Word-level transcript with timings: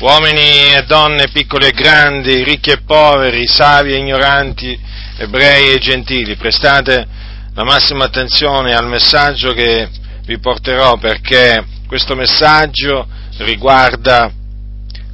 uomini 0.00 0.74
e 0.74 0.84
donne, 0.86 1.28
piccoli 1.32 1.66
e 1.66 1.72
grandi, 1.72 2.44
ricchi 2.44 2.70
e 2.70 2.82
poveri, 2.82 3.48
savi 3.48 3.92
e 3.92 3.96
ignoranti, 3.96 4.78
ebrei 5.16 5.72
e 5.72 5.78
gentili, 5.78 6.36
prestate 6.36 7.06
la 7.54 7.64
massima 7.64 8.04
attenzione 8.04 8.74
al 8.74 8.86
messaggio 8.86 9.52
che 9.52 9.88
vi 10.24 10.38
porterò 10.38 10.96
perché 10.98 11.64
questo 11.88 12.14
messaggio 12.14 13.08
riguarda 13.38 14.30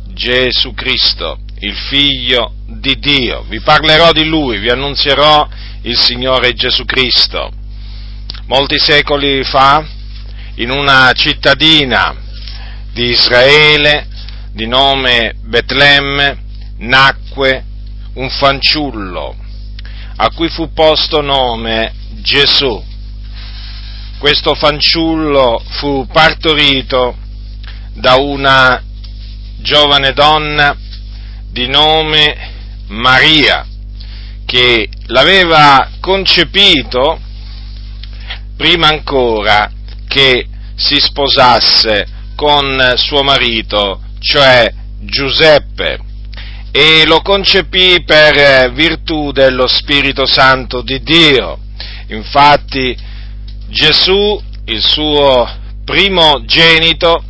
Gesù 0.09 0.75
Cristo, 0.75 1.39
il 1.61 1.75
Figlio 1.75 2.53
di 2.67 2.99
Dio. 2.99 3.45
Vi 3.49 3.61
parlerò 3.61 4.13
di 4.13 4.27
Lui, 4.27 4.59
vi 4.59 4.69
annunzierò 4.69 5.49
il 5.83 5.97
Signore 5.97 6.53
Gesù 6.53 6.85
Cristo. 6.85 7.51
Molti 8.47 8.79
secoli 8.79 9.43
fa, 9.45 9.83
in 10.57 10.71
una 10.71 11.11
cittadina 11.15 12.15
di 12.93 13.07
Israele, 13.11 14.09
di 14.55 14.69
nome 14.69 15.35
Betlemme, 15.43 16.39
nacque 16.79 17.65
un 18.15 18.31
fanciullo 18.31 19.35
a 20.17 20.31
cui 20.31 20.49
fu 20.49 20.73
posto 20.73 21.21
nome 21.21 21.93
Gesù. 22.23 22.83
Questo 24.19 24.55
fanciullo 24.55 25.61
fu 25.71 26.07
partorito 26.07 27.17
da 27.95 28.15
una 28.15 28.81
giovane 29.59 30.13
donna 30.13 30.77
di 31.51 31.67
nome 31.67 32.53
Maria, 32.87 33.67
che 34.47 34.89
l'aveva 35.07 35.91
concepito 35.99 37.21
prima 38.57 38.87
ancora 38.87 39.69
che 40.07 40.47
si 40.77 41.01
sposasse 41.01 42.07
con 42.37 42.93
suo 42.97 43.25
marito 43.25 44.04
cioè 44.25 44.73
Giuseppe, 45.01 45.99
e 46.73 47.05
lo 47.07 47.21
concepì 47.21 48.03
per 48.05 48.73
virtù 48.73 49.31
dello 49.31 49.69
Spirito 49.69 50.27
Santo 50.27 50.81
di 50.81 51.03
Dio. 51.03 51.59
Infatti 52.09 52.97
Gesù, 53.69 54.43
il 54.65 54.83
suo 54.83 55.49
primogenito, 55.85 57.23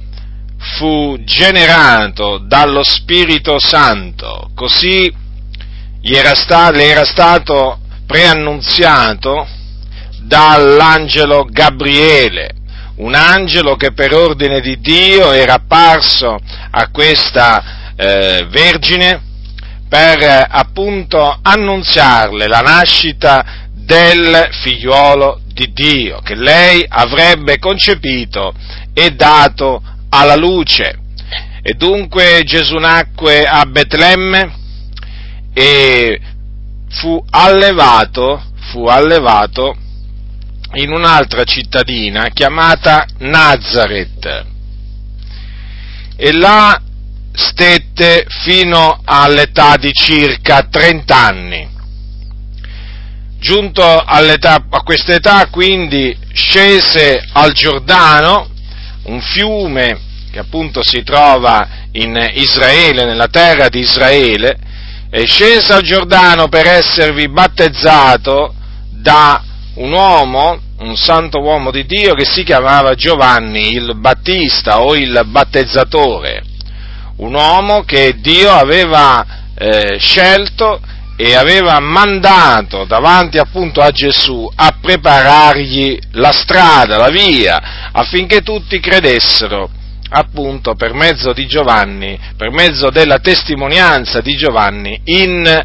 fu 0.77 1.19
generato 1.25 2.39
dallo 2.39 2.83
Spirito 2.83 3.59
Santo, 3.59 4.51
così 4.55 5.13
era 6.01 6.35
sta- 6.35 6.71
le 6.71 6.85
era 6.87 7.05
stato 7.05 7.81
preannunziato 8.07 9.47
dall'angelo 10.23 11.45
Gabriele, 11.45 12.55
un 12.97 13.15
angelo 13.15 13.77
che 13.77 13.93
per 13.93 14.15
ordine 14.15 14.61
di 14.61 14.79
Dio 14.81 15.33
era 15.33 15.55
apparso 15.55 16.39
a 16.71 16.89
questa 16.91 17.93
eh, 17.97 18.47
Vergine 18.49 19.23
per 19.89 20.23
eh, 20.23 20.47
appunto 20.49 21.39
annunziarle 21.43 22.47
la 22.47 22.61
nascita 22.61 23.69
del 23.73 24.49
figliuolo 24.63 25.41
di 25.53 25.73
Dio 25.73 26.21
che 26.21 26.35
lei 26.35 26.85
avrebbe 26.89 27.59
concepito 27.59 28.53
e 28.93 29.11
dato 29.11 29.83
alla 30.09 30.37
luce. 30.37 30.99
E 31.63 31.75
dunque 31.75 32.43
Gesù 32.45 32.77
nacque 32.77 33.45
a 33.45 33.65
Betlemme 33.65 34.53
e 35.55 36.21
fu 36.91 37.25
allevato, 37.31 38.43
fu 38.71 38.87
allevato 38.87 39.77
in 40.75 40.93
un'altra 40.93 41.45
cittadina 41.45 42.29
chiamata 42.29 43.07
Nazareth 43.19 44.53
e 46.17 46.33
là 46.33 46.81
stette 47.33 48.25
fino 48.29 49.01
all'età 49.05 49.77
di 49.77 49.93
circa 49.93 50.67
30 50.71 51.17
anni. 51.17 51.69
Giunto 53.39 53.85
a 53.85 54.23
questa 54.85 55.15
età 55.15 55.49
quindi 55.51 56.17
scese 56.33 57.23
al 57.33 57.53
Giordano, 57.53 58.49
un 59.05 59.21
fiume 59.21 59.99
che 60.31 60.39
appunto 60.39 60.83
si 60.83 61.03
trova 61.03 61.69
in 61.93 62.17
Israele, 62.35 63.05
nella 63.05 63.29
terra 63.29 63.69
di 63.69 63.81
Israele, 63.81 64.57
e 65.11 65.27
scese 65.27 65.73
al 65.73 65.83
Giordano 65.83 66.49
per 66.49 66.67
esservi 66.67 67.29
battezzato 67.29 68.55
da 68.91 69.43
un 69.75 69.93
uomo 69.93 70.61
un 70.79 70.97
santo 70.97 71.41
uomo 71.41 71.71
di 71.71 71.87
Dio 71.87 72.15
che 72.15 72.25
si 72.25 72.43
chiamava 72.43 72.95
Giovanni 72.95 73.75
il 73.75 73.97
Battista 73.97 74.81
o 74.81 74.95
il 74.95 75.23
battezzatore, 75.27 76.43
un 77.17 77.35
uomo 77.35 77.85
che 77.85 78.17
Dio 78.21 78.51
aveva 78.51 79.25
eh, 79.57 79.99
scelto 79.99 80.81
e 81.17 81.35
aveva 81.35 81.79
mandato 81.79 82.85
davanti 82.85 83.39
appunto 83.39 83.81
a 83.81 83.91
Gesù 83.91 84.51
a 84.53 84.77
preparargli 84.81 85.97
la 86.13 86.33
strada, 86.33 86.97
la 86.97 87.11
via, 87.11 87.91
affinché 87.93 88.41
tutti 88.41 88.81
credessero 88.81 89.71
appunto 90.17 90.75
per 90.75 90.93
mezzo 90.93 91.33
di 91.33 91.47
Giovanni, 91.47 92.19
per 92.37 92.51
mezzo 92.51 92.91
della 92.91 93.19
testimonianza 93.19 94.21
di 94.21 94.37
Giovanni 94.37 95.01
in 95.05 95.63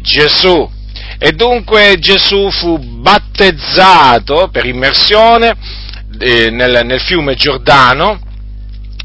Gesù. 0.00 0.76
E 1.20 1.32
dunque 1.32 1.96
Gesù 1.98 2.48
fu 2.50 2.78
battezzato 2.78 4.48
per 4.52 4.64
immersione 4.66 5.52
eh, 6.20 6.50
nel, 6.50 6.82
nel 6.84 7.00
fiume 7.00 7.34
Giordano 7.34 8.20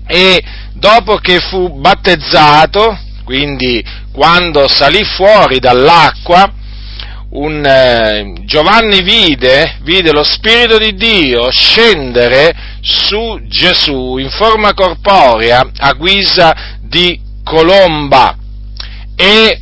e 0.05 0.43
dopo 0.73 1.15
che 1.15 1.39
fu 1.39 1.79
battezzato, 1.79 2.95
quindi 3.23 3.83
quando 4.11 4.67
salì 4.67 5.03
fuori 5.03 5.57
dall'acqua, 5.57 6.53
un, 7.31 7.65
eh, 7.65 8.33
Giovanni 8.45 9.01
vide, 9.01 9.79
vide, 9.81 10.11
lo 10.11 10.23
Spirito 10.23 10.77
di 10.77 10.93
Dio 10.93 11.49
scendere 11.49 12.53
su 12.81 13.39
Gesù 13.47 14.17
in 14.17 14.29
forma 14.29 14.75
corporea 14.75 15.67
a 15.77 15.93
guisa 15.93 16.77
di 16.81 17.19
colomba 17.43 18.37
e 19.15 19.59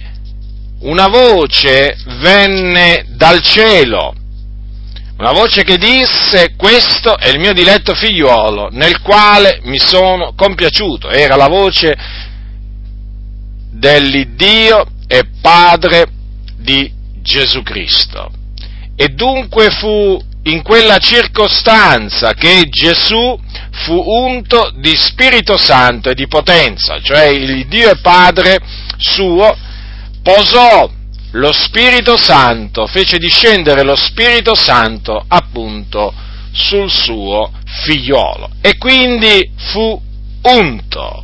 una 0.82 1.08
voce 1.08 1.96
venne 2.20 3.06
dal 3.10 3.42
cielo, 3.42 4.16
una 5.18 5.32
voce 5.32 5.64
che 5.64 5.78
disse 5.78 6.56
questo 6.56 7.18
è 7.18 7.30
il 7.30 7.40
mio 7.40 7.54
diletto 7.54 7.94
figliuolo 7.94 8.70
nel 8.72 9.02
quale 9.02 9.60
mi 9.64 9.78
sono 9.78 10.34
compiaciuto, 10.36 11.10
era 11.10 11.36
la 11.36 11.48
voce 11.48 11.96
dell'Iddio 13.72 14.86
e 15.08 15.26
Padre 15.42 16.08
di 16.58 16.92
Gesù 17.22 17.62
Cristo. 17.62 18.32
E 18.96 19.10
dunque 19.10 19.70
fu 19.70 20.20
in 20.44 20.64
quella 20.64 20.98
circostanza 20.98 22.34
che 22.34 22.68
Gesù 22.70 23.40
fu 23.84 23.94
unto 23.94 24.72
di 24.78 24.96
Spirito 24.96 25.58
Santo 25.58 26.10
e 26.10 26.16
di 26.16 26.28
potenza, 26.28 27.00
cioè 27.00 27.26
il 27.26 27.68
Dio 27.68 27.92
e 27.92 27.98
Padre 27.98 28.58
suo 28.98 29.56
posò 30.22 30.90
lo 31.32 31.52
Spirito 31.54 32.18
Santo, 32.18 32.88
fece 32.88 33.18
discendere 33.18 33.84
lo 33.84 33.96
Spirito 33.96 34.56
Santo 34.56 35.24
appunto 35.28 36.14
sul 36.52 36.92
suo 36.92 37.52
figliolo 37.84 38.50
e 38.62 38.78
quindi 38.78 39.52
fu 39.72 40.00
unto. 40.44 41.24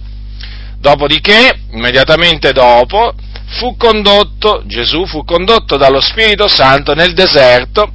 Dopodiché, 0.80 1.60
immediatamente 1.72 2.54
dopo, 2.54 3.14
fu 3.58 3.76
condotto, 3.76 4.64
Gesù 4.66 5.06
fu 5.06 5.24
condotto 5.24 5.76
dallo 5.76 6.00
Spirito 6.00 6.48
Santo 6.48 6.94
nel 6.94 7.14
deserto 7.14 7.92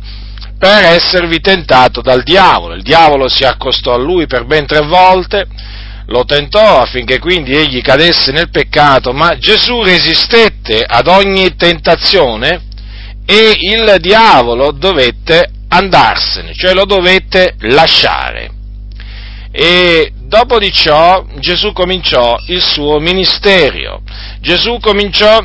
per 0.59 0.85
esservi 0.85 1.41
tentato 1.41 2.01
dal 2.03 2.23
diavolo. 2.23 2.75
Il 2.75 2.83
diavolo 2.83 3.29
si 3.29 3.45
accostò 3.45 3.95
a 3.95 3.99
lui 3.99 4.27
per 4.27 4.45
ben 4.45 4.67
tre 4.67 4.81
volte, 4.81 5.47
lo 6.13 6.25
tentò 6.25 6.83
affinché 6.83 7.19
quindi 7.19 7.57
egli 7.57 7.81
cadesse 7.81 8.33
nel 8.33 8.51
peccato, 8.51 9.13
ma 9.13 9.39
Gesù 9.39 9.83
resistette 9.83 10.85
ad 10.87 11.09
ogni 11.09 11.57
tentazione 11.57 12.61
e 13.25 13.57
il 13.59 13.97
diavolo 13.99 14.73
dovette 14.73 15.51
andarsene, 15.69 16.53
cioè 16.55 16.75
lo 16.75 16.85
dovette 16.85 17.55
lasciare. 17.61 18.51
E 19.51 20.13
dopo 20.21 20.59
di 20.59 20.71
ciò 20.71 21.25
Gesù 21.39 21.73
cominciò 21.73 22.37
il 22.49 22.63
suo 22.63 22.99
ministero. 22.99 24.03
Gesù 24.41 24.79
cominciò 24.81 25.43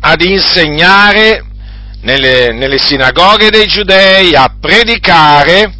ad 0.00 0.20
insegnare 0.20 1.44
nelle, 2.00 2.52
nelle 2.52 2.78
sinagoghe 2.78 3.50
dei 3.50 3.66
giudei, 3.66 4.34
a 4.34 4.52
predicare 4.60 5.72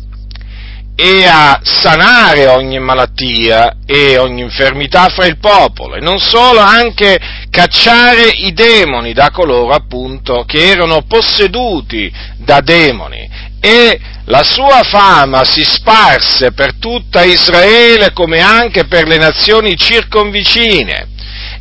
e 0.98 1.26
a 1.26 1.60
sanare 1.62 2.46
ogni 2.46 2.78
malattia 2.78 3.76
e 3.84 4.16
ogni 4.16 4.40
infermità 4.40 5.08
fra 5.08 5.26
il 5.26 5.38
popolo 5.38 5.94
e 5.94 6.00
non 6.00 6.19
solo, 6.19 6.58
anche 6.58 7.19
cacciare 7.50 8.28
i 8.28 8.54
demoni 8.54 9.12
da 9.12 9.31
coloro 9.31 9.75
appunto 9.75 10.44
che 10.46 10.70
erano 10.70 11.02
posseduti 11.02 12.10
da 12.38 12.60
demoni 12.60 13.28
e 13.60 14.00
la 14.25 14.43
sua 14.43 14.82
fama 14.84 15.44
si 15.44 15.62
sparse 15.64 16.52
per 16.52 16.76
tutta 16.78 17.22
Israele 17.25 18.12
come 18.12 18.40
anche 18.40 18.87
per 18.87 19.06
le 19.06 19.19
nazioni 19.19 19.76
circonvicine 19.76 21.08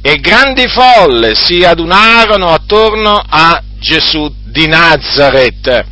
e 0.02 0.18
grandi 0.20 0.68
folle 0.68 1.36
si 1.36 1.64
adunarono 1.64 2.54
attorno 2.54 3.22
a 3.28 3.62
Gesù 3.80 4.32
di 4.46 4.68
Nazareth. 4.68 5.86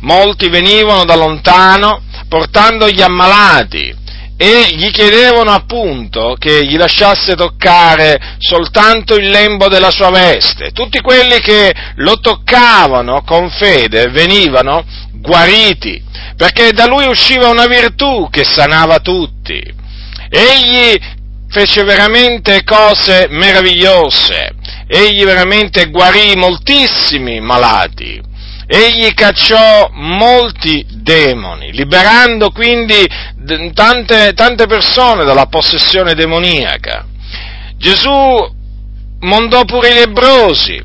Molti 0.00 0.48
venivano 0.48 1.04
da 1.04 1.14
lontano 1.14 2.02
portando 2.30 2.88
gli 2.88 3.02
ammalati 3.02 3.92
e 4.36 4.68
gli 4.74 4.90
chiedevano 4.90 5.50
appunto 5.50 6.36
che 6.38 6.64
gli 6.64 6.78
lasciasse 6.78 7.34
toccare 7.34 8.36
soltanto 8.38 9.16
il 9.16 9.28
lembo 9.28 9.68
della 9.68 9.90
sua 9.90 10.10
veste. 10.10 10.70
Tutti 10.70 11.00
quelli 11.00 11.40
che 11.40 11.74
lo 11.96 12.20
toccavano 12.20 13.22
con 13.22 13.50
fede 13.50 14.06
venivano 14.06 14.82
guariti, 15.12 16.02
perché 16.36 16.72
da 16.72 16.86
lui 16.86 17.06
usciva 17.06 17.48
una 17.48 17.66
virtù 17.66 18.28
che 18.30 18.44
sanava 18.44 19.00
tutti. 19.00 19.60
Egli 20.30 20.96
fece 21.50 21.82
veramente 21.82 22.62
cose 22.62 23.26
meravigliose, 23.28 24.52
egli 24.86 25.24
veramente 25.24 25.90
guarì 25.90 26.34
moltissimi 26.36 27.40
malati, 27.40 28.22
egli 28.72 29.12
cacciò 29.14 29.90
molti 29.94 30.86
demoni, 30.88 31.72
liberando 31.72 32.52
quindi 32.52 33.04
tante, 33.74 34.32
tante 34.32 34.66
persone 34.66 35.24
dalla 35.24 35.46
possessione 35.46 36.14
demoniaca. 36.14 37.04
Gesù 37.76 38.08
mondò 39.18 39.64
pure 39.64 39.88
i 39.88 39.94
lebrosi, 39.94 40.80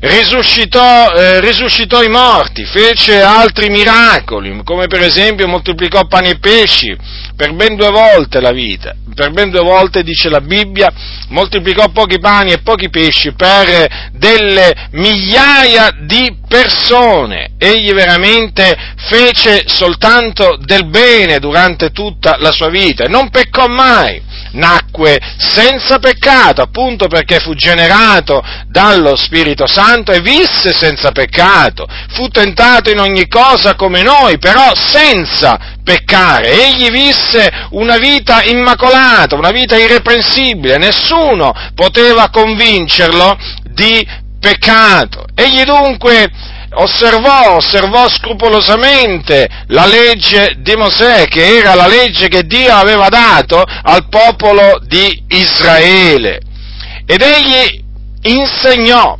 risuscitò, 0.00 1.12
eh, 1.12 1.40
risuscitò, 1.40 2.02
i 2.02 2.08
morti, 2.08 2.64
fece 2.64 3.20
altri 3.20 3.68
miracoli, 3.68 4.62
come 4.64 4.86
per 4.86 5.02
esempio 5.02 5.46
moltiplicò 5.46 6.06
pani 6.06 6.30
e 6.30 6.38
pesci 6.38 6.96
per 7.36 7.54
ben 7.54 7.76
due 7.76 7.90
volte 7.90 8.40
la 8.40 8.52
vita, 8.52 8.94
per 9.14 9.30
ben 9.30 9.50
due 9.50 9.60
volte 9.60 10.02
dice 10.02 10.30
la 10.30 10.40
Bibbia, 10.40 10.90
moltiplicò 11.28 11.88
pochi 11.90 12.18
pani 12.18 12.52
e 12.52 12.62
pochi 12.62 12.88
pesci 12.88 13.32
per 13.32 14.10
delle 14.12 14.88
migliaia 14.92 15.94
di 16.00 16.36
persone. 16.48 17.52
Egli 17.58 17.92
veramente 17.92 18.74
fece 19.08 19.64
soltanto 19.66 20.56
del 20.60 20.86
bene 20.86 21.38
durante 21.38 21.90
tutta 21.90 22.36
la 22.38 22.50
sua 22.50 22.68
vita 22.68 23.04
non 23.04 23.28
peccò 23.28 23.66
mai 23.66 24.20
nacque 24.52 25.18
senza 25.38 25.98
peccato, 25.98 26.62
appunto 26.62 27.06
perché 27.06 27.38
fu 27.40 27.54
generato 27.54 28.42
dallo 28.66 29.16
Spirito 29.16 29.66
Santo 29.66 30.12
e 30.12 30.20
visse 30.20 30.72
senza 30.72 31.12
peccato, 31.12 31.86
fu 32.10 32.28
tentato 32.28 32.90
in 32.90 32.98
ogni 32.98 33.28
cosa 33.28 33.74
come 33.74 34.02
noi, 34.02 34.38
però 34.38 34.72
senza 34.74 35.78
peccare. 35.82 36.50
Egli 36.50 36.90
visse 36.90 37.50
una 37.70 37.98
vita 37.98 38.42
immacolata, 38.42 39.36
una 39.36 39.50
vita 39.50 39.76
irreprensibile, 39.76 40.76
nessuno 40.76 41.52
poteva 41.74 42.30
convincerlo 42.30 43.36
di 43.70 44.06
peccato. 44.38 45.26
Egli 45.34 45.62
dunque 45.64 46.30
osservò, 46.74 47.56
osservò 47.56 48.08
scrupolosamente 48.08 49.48
la 49.68 49.86
legge 49.86 50.54
di 50.58 50.74
Mosè, 50.76 51.26
che 51.26 51.58
era 51.58 51.74
la 51.74 51.86
legge 51.86 52.28
che 52.28 52.44
Dio 52.44 52.72
aveva 52.72 53.08
dato 53.08 53.62
al 53.62 54.08
popolo 54.08 54.78
di 54.82 55.24
Israele. 55.28 56.40
Ed 57.06 57.22
egli 57.22 57.82
insegnò, 58.22 59.18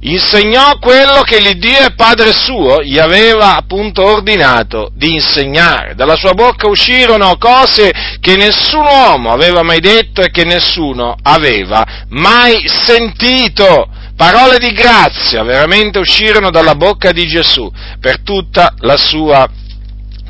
insegnò 0.00 0.78
quello 0.78 1.20
che 1.22 1.40
l'Iddio 1.40 1.86
e 1.86 1.94
Padre 1.94 2.32
suo 2.32 2.82
gli 2.82 2.98
aveva 2.98 3.56
appunto 3.56 4.02
ordinato 4.02 4.90
di 4.94 5.12
insegnare. 5.12 5.94
Dalla 5.94 6.16
sua 6.16 6.32
bocca 6.32 6.66
uscirono 6.66 7.36
cose 7.36 7.92
che 8.20 8.36
nessun 8.36 8.86
uomo 8.86 9.32
aveva 9.32 9.62
mai 9.62 9.80
detto 9.80 10.22
e 10.22 10.30
che 10.30 10.44
nessuno 10.44 11.14
aveva 11.22 12.06
mai 12.08 12.66
sentito 12.66 13.88
parole 14.20 14.58
di 14.58 14.72
grazia 14.72 15.42
veramente 15.42 15.98
uscirono 15.98 16.50
dalla 16.50 16.74
bocca 16.74 17.10
di 17.10 17.26
Gesù 17.26 17.72
per 17.98 18.20
tutta 18.20 18.74
la 18.80 18.98
sua 18.98 19.48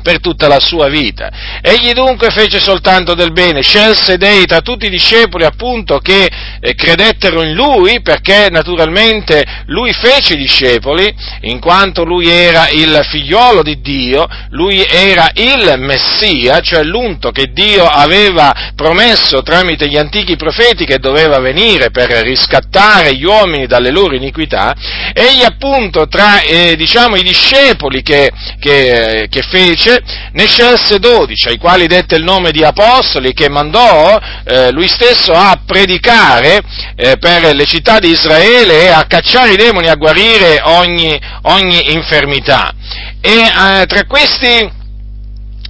per 0.01 0.19
tutta 0.19 0.47
la 0.47 0.59
sua 0.59 0.87
vita. 0.87 1.59
Egli 1.61 1.91
dunque 1.93 2.29
fece 2.29 2.59
soltanto 2.59 3.13
del 3.13 3.31
bene, 3.31 3.61
scelse 3.61 4.17
dei 4.17 4.45
tra 4.45 4.61
tutti 4.61 4.85
i 4.85 4.89
discepoli 4.89 5.43
appunto 5.43 5.99
che 5.99 6.29
eh, 6.59 6.75
credettero 6.75 7.41
in 7.43 7.53
lui, 7.53 8.01
perché 8.01 8.47
naturalmente 8.49 9.43
lui 9.67 9.93
fece 9.93 10.33
i 10.33 10.37
discepoli, 10.37 11.13
in 11.41 11.59
quanto 11.59 12.03
lui 12.03 12.29
era 12.29 12.69
il 12.69 12.99
figliolo 13.09 13.63
di 13.63 13.81
Dio, 13.81 14.27
lui 14.49 14.85
era 14.85 15.29
il 15.33 15.75
Messia, 15.77 16.59
cioè 16.59 16.83
l'unto 16.83 17.31
che 17.31 17.51
Dio 17.51 17.85
aveva 17.85 18.71
promesso 18.75 19.41
tramite 19.41 19.87
gli 19.87 19.97
antichi 19.97 20.35
profeti 20.35 20.85
che 20.85 20.99
doveva 20.99 21.39
venire 21.39 21.91
per 21.91 22.09
riscattare 22.23 23.15
gli 23.15 23.23
uomini 23.23 23.65
dalle 23.67 23.91
loro 23.91 24.15
iniquità, 24.15 24.73
egli 25.13 25.43
appunto 25.43 26.07
tra 26.07 26.41
eh, 26.41 26.75
diciamo, 26.75 27.15
i 27.15 27.23
discepoli 27.23 28.01
che, 28.01 28.31
che, 28.59 29.27
che 29.29 29.41
fece, 29.41 29.90
scelse, 29.91 30.03
ne 30.31 30.45
scelse 30.45 30.99
dodici, 30.99 31.47
ai 31.47 31.57
quali 31.57 31.87
dette 31.87 32.15
il 32.15 32.23
nome 32.23 32.51
di 32.51 32.63
apostoli, 32.63 33.33
che 33.33 33.49
mandò 33.49 34.17
eh, 34.45 34.71
lui 34.71 34.87
stesso 34.87 35.33
a 35.33 35.59
predicare 35.65 36.61
eh, 36.95 37.17
per 37.17 37.53
le 37.53 37.65
città 37.65 37.99
di 37.99 38.09
Israele 38.09 38.83
e 38.83 38.87
a 38.87 39.05
cacciare 39.05 39.53
i 39.53 39.57
demoni, 39.57 39.87
a 39.87 39.95
guarire 39.95 40.61
ogni, 40.63 41.19
ogni 41.43 41.93
infermità. 41.93 42.73
E 43.19 43.31
eh, 43.31 43.85
tra 43.85 44.05
questi, 44.05 44.71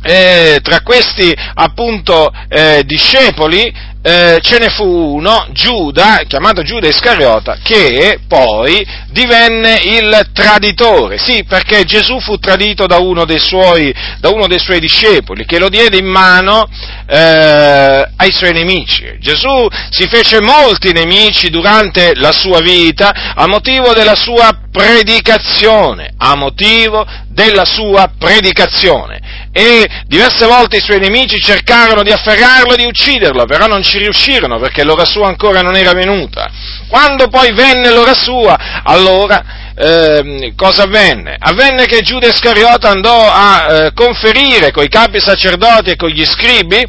eh, 0.04 0.60
tra 0.62 0.82
questi 0.82 1.34
appunto 1.56 2.32
eh, 2.50 2.84
discepoli 2.86 3.90
eh, 4.04 4.40
ce 4.42 4.58
ne 4.58 4.70
fu 4.70 4.84
uno, 4.84 5.48
Giuda, 5.52 6.22
chiamato 6.28 6.64
Giuda 6.64 6.88
Iscariota, 6.88 7.58
che 7.62 8.20
poi 8.28 8.86
divenne 9.12 9.80
il 9.84 10.30
traditore. 10.34 11.20
Sì, 11.20 11.44
perché 11.44 11.84
Gesù 11.84 12.20
fu 12.20 12.38
tradito 12.38 12.88
da 12.88 12.98
uno 12.98 13.26
dei 13.26 13.40
suoi, 13.40 13.94
uno 14.24 14.48
dei 14.48 14.60
suoi 14.60 14.80
discepoli, 14.80 15.46
che 15.46 15.60
lo 15.60 15.70
diede 15.70 15.98
in 15.98 16.08
mano 16.08 16.68
eh, 17.08 18.10
ai 18.16 18.32
suoi 18.32 18.54
nemici. 18.54 19.18
Gesù 19.20 19.68
si 19.92 20.08
fece 20.08 20.42
molti 20.42 20.92
nemici 20.94 21.50
durante 21.50 22.14
la 22.16 22.32
sua 22.32 22.60
vita 22.60 23.34
a 23.36 23.48
motivo 23.48 23.94
della 23.94 24.16
sua 24.16 24.50
predicazione, 24.72 26.14
a 26.18 26.36
motivo 26.36 27.06
della 27.28 27.66
sua 27.66 28.12
predicazione. 28.18 29.31
E 29.54 29.86
diverse 30.08 30.46
volte 30.46 30.78
i 30.78 30.82
suoi 30.82 31.00
nemici 31.00 31.38
cercarono 31.42 32.04
di 32.04 32.12
afferrarlo 32.12 32.74
e 32.74 32.78
di 32.78 32.86
ucciderlo, 32.86 33.46
però 33.46 33.68
non 33.68 33.84
ci 33.84 33.98
riuscirono 33.98 34.60
perché 34.60 34.84
l'ora 34.84 35.04
sua 35.04 35.28
ancora 35.28 35.62
non 35.62 35.76
era 35.76 35.92
venuta. 35.92 36.50
Quando 36.88 37.28
poi 37.28 37.52
venne 37.52 37.92
l'ora 37.92 38.14
sua, 38.14 38.82
allora 38.84 39.74
eh, 39.76 40.54
cosa 40.56 40.84
avvenne? 40.84 41.36
Avvenne 41.38 41.86
che 41.86 42.02
Giuda 42.02 42.28
Iscariota 42.28 42.90
andò 42.90 43.30
a 43.30 43.66
eh, 43.68 43.94
conferire 43.94 44.72
con 44.72 44.84
i 44.84 44.90
capi 44.90 45.20
sacerdoti 45.20 45.92
e 45.92 45.96
con 45.98 46.10
gli 46.10 46.26
scribi 46.26 46.86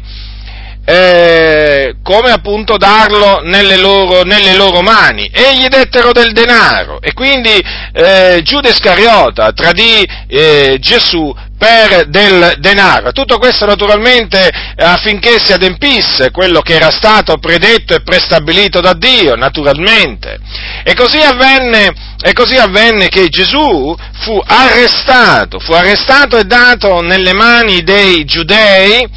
eh, 0.85 1.62
come 2.03 2.31
appunto 2.31 2.77
darlo 2.77 3.41
nelle 3.43 3.77
loro, 3.77 4.23
nelle 4.23 4.55
loro, 4.55 4.81
mani 4.81 5.29
e 5.31 5.57
gli 5.57 5.67
dettero 5.67 6.11
del 6.11 6.31
denaro 6.31 6.99
e 7.01 7.13
quindi 7.13 7.61
eh, 7.93 8.41
Giuda 8.43 8.69
Iscariota 8.69 9.51
tradì 9.51 10.05
eh, 10.27 10.77
Gesù 10.79 11.33
per 11.63 12.07
del 12.07 12.55
denaro. 12.59 13.13
Tutto 13.13 13.37
questo 13.37 13.65
naturalmente 13.65 14.49
affinché 14.75 15.39
si 15.41 15.53
adempisse 15.53 16.31
quello 16.31 16.59
che 16.59 16.73
era 16.73 16.91
stato 16.91 17.37
predetto 17.37 17.95
e 17.95 18.01
prestabilito 18.01 18.81
da 18.81 18.93
Dio, 18.93 19.35
naturalmente. 19.35 20.39
E 20.83 20.93
così 20.93 21.19
avvenne, 21.19 21.93
e 22.21 22.33
così 22.33 22.57
avvenne 22.57 23.07
che 23.07 23.29
Gesù 23.29 23.95
fu 24.23 24.41
arrestato, 24.45 25.59
fu 25.59 25.71
arrestato 25.71 26.37
e 26.37 26.43
dato 26.43 26.99
nelle 26.99 27.33
mani 27.33 27.81
dei 27.83 28.25
giudei 28.25 29.07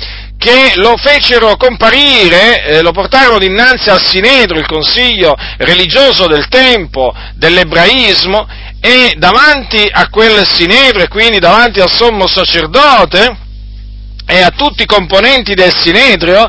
che 0.47 0.75
lo 0.77 0.97
fecero 0.97 1.57
comparire, 1.57 2.65
eh, 2.65 2.81
lo 2.81 2.93
portarono 2.93 3.41
dinanzi 3.41 3.91
al 3.91 4.01
Sinedro, 4.01 4.61
il 4.61 4.67
consiglio 4.67 5.35
religioso 5.57 6.29
del 6.29 6.47
tempo 6.47 7.13
dell'ebraismo, 7.35 8.47
e 8.81 9.15
davanti 9.17 9.89
a 9.91 10.09
quel 10.09 10.47
Sinedro 10.47 11.03
e 11.03 11.09
quindi 11.09 11.41
davanti 11.41 11.81
al 11.81 11.91
sommo 11.91 12.29
sacerdote 12.29 13.37
e 14.25 14.41
a 14.41 14.51
tutti 14.51 14.83
i 14.83 14.87
componenti 14.87 15.55
del 15.55 15.75
Sinedrio 15.75 16.49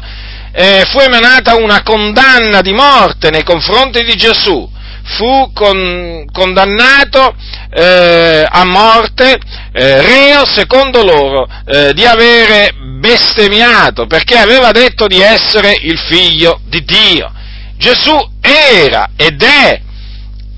eh, 0.52 0.84
fu 0.86 1.00
emanata 1.00 1.56
una 1.56 1.82
condanna 1.82 2.62
di 2.62 2.74
morte 2.74 3.32
nei 3.32 3.44
confronti 3.44 4.04
di 4.04 4.16
Gesù. 4.16 4.70
Fu 5.16 5.52
con, 5.54 6.26
condannato 6.32 7.34
eh, 7.72 8.46
a 8.48 8.66
morte, 8.66 9.40
eh, 9.72 10.02
reo 10.02 10.46
secondo 10.46 11.02
loro 11.04 11.48
eh, 11.66 11.94
di 11.94 12.06
avere 12.06 12.74
bestemmiato 13.00 14.06
perché 14.06 14.38
aveva 14.38 14.72
detto 14.72 15.08
di 15.08 15.22
essere 15.22 15.78
il 15.82 15.98
figlio 15.98 16.60
di 16.66 16.84
Dio. 16.84 17.32
Gesù 17.78 18.18
era 18.42 19.12
ed 19.16 19.42
è 19.42 19.80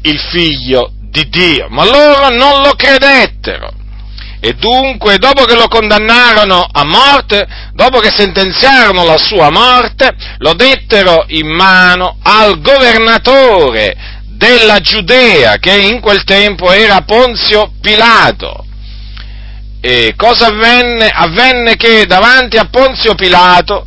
il 0.04 0.20
figlio 0.32 0.94
di 1.12 1.28
Dio, 1.30 1.68
ma 1.70 1.86
loro 1.86 2.30
non 2.30 2.62
lo 2.62 2.74
credettero. 2.76 3.74
E 4.42 4.54
dunque, 4.54 5.18
dopo 5.18 5.44
che 5.44 5.56
lo 5.56 5.68
condannarono 5.68 6.66
a 6.72 6.86
morte, 6.86 7.46
dopo 7.74 8.00
che 8.00 8.10
sentenziarono 8.10 9.04
la 9.04 9.18
sua 9.18 9.50
morte, 9.50 10.16
lo 10.38 10.54
dettero 10.54 11.26
in 11.28 11.48
mano 11.48 12.18
al 12.24 12.62
governatore 12.62 14.09
della 14.40 14.80
Giudea, 14.80 15.58
che 15.58 15.74
in 15.74 16.00
quel 16.00 16.24
tempo 16.24 16.72
era 16.72 17.02
Ponzio 17.02 17.74
Pilato. 17.82 18.66
E 19.82 20.14
cosa 20.16 20.48
avvenne? 20.48 21.10
Avvenne 21.14 21.76
che 21.76 22.06
davanti 22.06 22.56
a 22.56 22.70
Ponzio 22.72 23.16
Pilato 23.16 23.86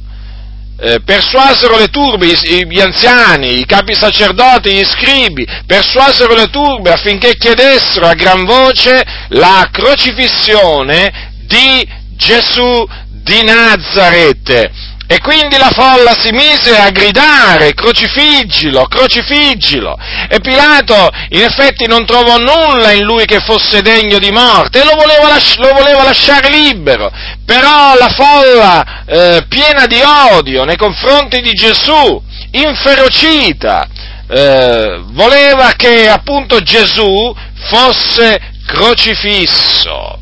eh, 0.78 1.00
persuasero 1.00 1.78
le 1.78 1.88
turbe, 1.88 2.26
gli 2.26 2.80
anziani, 2.80 3.60
i 3.60 3.64
capi 3.64 3.94
sacerdoti, 3.94 4.74
gli 4.74 4.84
scribi, 4.84 5.46
persuasero 5.66 6.34
le 6.34 6.48
turbe 6.50 6.92
affinché 6.92 7.34
chiedessero 7.36 8.06
a 8.06 8.14
gran 8.14 8.44
voce 8.44 9.02
la 9.28 9.68
crocifissione 9.72 11.32
di 11.46 11.88
Gesù 12.14 12.86
di 13.08 13.42
Nazareth. 13.42 14.70
E 15.12 15.18
quindi 15.20 15.58
la 15.58 15.70
folla 15.70 16.14
si 16.18 16.30
mise 16.30 16.74
a 16.74 16.88
gridare, 16.88 17.74
crocifiggilo, 17.74 18.86
crocifiggilo. 18.86 19.94
E 20.26 20.40
Pilato 20.40 21.06
in 21.28 21.42
effetti 21.42 21.86
non 21.86 22.06
trovò 22.06 22.38
nulla 22.38 22.92
in 22.92 23.04
lui 23.04 23.26
che 23.26 23.40
fosse 23.40 23.82
degno 23.82 24.18
di 24.18 24.30
morte 24.30 24.80
e 24.80 24.84
lo 24.84 24.94
voleva, 24.94 25.28
lasci- 25.28 25.58
lo 25.58 25.74
voleva 25.74 26.02
lasciare 26.02 26.48
libero. 26.48 27.12
Però 27.44 27.94
la 27.94 28.08
folla, 28.08 29.04
eh, 29.04 29.44
piena 29.50 29.84
di 29.84 30.00
odio 30.00 30.64
nei 30.64 30.78
confronti 30.78 31.42
di 31.42 31.52
Gesù, 31.52 32.22
inferocita, 32.52 33.86
eh, 34.30 35.02
voleva 35.08 35.72
che 35.76 36.08
appunto 36.08 36.62
Gesù 36.62 37.36
fosse 37.68 38.40
crocifisso. 38.64 40.20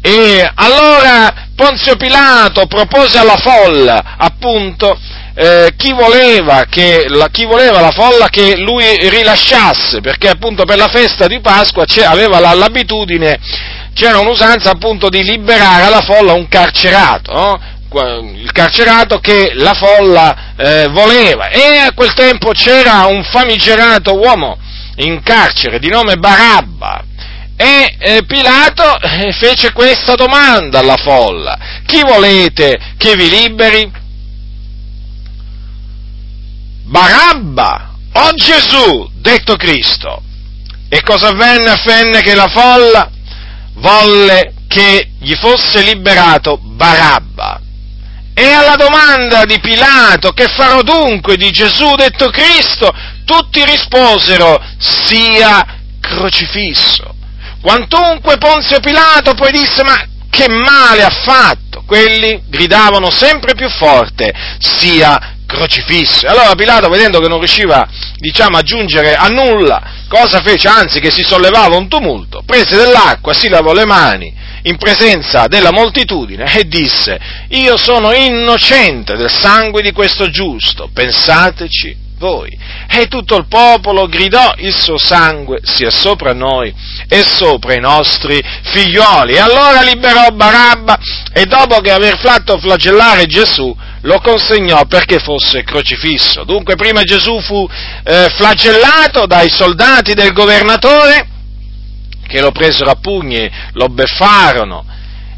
E 0.00 0.50
allora 0.54 1.43
Ponzio 1.54 1.96
Pilato 1.96 2.66
propose 2.66 3.18
alla 3.18 3.36
folla, 3.36 4.16
appunto, 4.18 4.98
eh, 5.34 5.72
chi, 5.76 5.92
voleva 5.92 6.64
che, 6.68 7.06
la, 7.08 7.28
chi, 7.28 7.44
voleva 7.44 7.80
la 7.80 7.90
folla 7.90 8.28
che 8.28 8.56
lui 8.56 8.84
rilasciasse, 9.08 10.00
perché 10.00 10.28
appunto 10.28 10.64
per 10.64 10.78
la 10.78 10.88
festa 10.88 11.26
di 11.26 11.40
Pasqua 11.40 11.84
aveva 12.06 12.40
la, 12.40 12.54
l'abitudine, 12.54 13.38
c'era 13.94 14.18
un'usanza 14.18 14.70
appunto 14.70 15.08
di 15.08 15.22
liberare 15.22 15.84
alla 15.84 16.02
folla 16.02 16.32
un 16.32 16.48
carcerato, 16.48 17.32
no? 17.32 17.60
il 18.34 18.50
carcerato 18.50 19.20
che 19.20 19.52
la 19.54 19.74
folla 19.74 20.54
eh, 20.56 20.88
voleva. 20.90 21.48
E 21.48 21.78
a 21.78 21.92
quel 21.94 22.12
tempo 22.12 22.50
c'era 22.50 23.06
un 23.06 23.22
famigerato 23.22 24.16
uomo 24.16 24.58
in 24.96 25.22
carcere 25.22 25.78
di 25.78 25.88
nome 25.88 26.16
Barabba, 26.16 27.04
e 27.56 27.96
eh, 27.98 28.24
Pilato 28.26 29.00
eh, 29.00 29.32
fece 29.32 29.72
questa 29.72 30.14
domanda 30.14 30.80
alla 30.80 30.96
folla, 30.96 31.56
chi 31.86 32.02
volete 32.02 32.78
che 32.96 33.14
vi 33.14 33.28
liberi? 33.28 33.92
Barabba 36.84 37.94
o 38.12 38.32
Gesù, 38.34 39.10
detto 39.14 39.56
Cristo? 39.56 40.22
E 40.88 41.02
cosa 41.02 41.28
avvenne? 41.28 41.70
Avvenne 41.70 42.20
che 42.22 42.34
la 42.34 42.48
folla 42.48 43.10
volle 43.74 44.52
che 44.68 45.10
gli 45.18 45.34
fosse 45.34 45.82
liberato 45.82 46.58
Barabba. 46.58 47.60
E 48.34 48.50
alla 48.50 48.74
domanda 48.74 49.44
di 49.44 49.60
Pilato, 49.60 50.32
che 50.32 50.48
farò 50.48 50.82
dunque 50.82 51.36
di 51.36 51.50
Gesù 51.50 51.94
detto 51.94 52.30
Cristo, 52.30 52.92
tutti 53.24 53.64
risposero, 53.64 54.60
sia 54.78 55.64
crocifisso. 56.00 57.14
Quantunque 57.64 58.36
Ponzio 58.36 58.78
Pilato 58.78 59.32
poi 59.32 59.50
disse, 59.50 59.82
ma 59.84 59.96
che 60.28 60.50
male 60.50 61.02
ha 61.02 61.08
fatto? 61.08 61.82
Quelli 61.86 62.42
gridavano 62.46 63.10
sempre 63.10 63.54
più 63.54 63.70
forte, 63.70 64.30
sia 64.58 65.36
crocifisso. 65.46 66.26
Allora 66.26 66.54
Pilato, 66.54 66.90
vedendo 66.90 67.20
che 67.20 67.28
non 67.28 67.38
riusciva, 67.38 67.88
diciamo, 68.18 68.58
a 68.58 68.60
giungere 68.60 69.14
a 69.14 69.28
nulla, 69.28 69.82
cosa 70.08 70.42
fece? 70.42 70.68
Anzi, 70.68 71.00
che 71.00 71.10
si 71.10 71.22
sollevava 71.22 71.74
un 71.76 71.88
tumulto, 71.88 72.42
prese 72.44 72.76
dell'acqua, 72.76 73.32
si 73.32 73.48
lavò 73.48 73.72
le 73.72 73.86
mani 73.86 74.30
in 74.64 74.76
presenza 74.76 75.46
della 75.46 75.72
moltitudine 75.72 76.44
e 76.54 76.68
disse, 76.68 77.18
io 77.48 77.78
sono 77.78 78.12
innocente 78.12 79.16
del 79.16 79.32
sangue 79.32 79.80
di 79.80 79.92
questo 79.92 80.28
giusto, 80.28 80.90
pensateci 80.92 82.03
voi. 82.18 82.56
E 82.88 83.06
tutto 83.08 83.36
il 83.36 83.46
popolo 83.46 84.06
gridò, 84.06 84.54
il 84.58 84.74
suo 84.74 84.98
sangue 84.98 85.60
sia 85.62 85.90
sopra 85.90 86.32
noi 86.32 86.74
e 87.08 87.22
sopra 87.22 87.74
i 87.74 87.80
nostri 87.80 88.40
figlioli. 88.62 89.34
E 89.34 89.38
allora 89.38 89.82
liberò 89.82 90.28
Barabba 90.28 90.98
e 91.32 91.44
dopo 91.46 91.80
che 91.80 91.90
aver 91.90 92.18
fatto 92.18 92.58
flagellare 92.58 93.26
Gesù, 93.26 93.76
lo 94.02 94.20
consegnò 94.20 94.84
perché 94.86 95.18
fosse 95.18 95.64
crocifisso. 95.64 96.44
Dunque 96.44 96.76
prima 96.76 97.02
Gesù 97.02 97.40
fu 97.40 97.68
eh, 98.04 98.28
flagellato 98.36 99.26
dai 99.26 99.50
soldati 99.50 100.14
del 100.14 100.32
governatore, 100.32 101.28
che 102.26 102.40
lo 102.40 102.52
presero 102.52 102.90
a 102.90 102.96
pugni, 102.96 103.50
lo 103.72 103.88
beffarono, 103.88 104.84